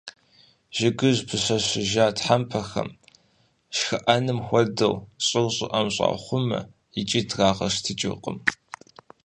Жыгым 0.77 1.17
пыщэщыжа 1.27 2.05
тхьэмпэхэм, 2.15 2.89
шхыӀэным 3.75 4.39
хуэдэу, 4.45 4.95
щӏыр 5.25 5.47
щӏыӏэм 5.55 5.87
щахъумэр, 5.95 6.69
икӏи 6.99 7.21
трагъэщтыкӀыркъым. 7.29 8.37